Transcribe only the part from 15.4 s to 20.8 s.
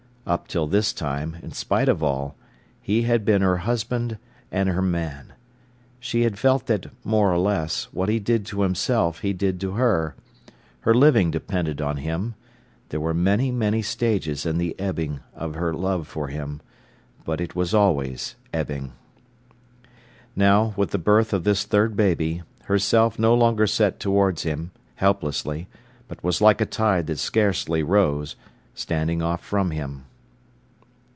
her love for him, but it was always ebbing. Now,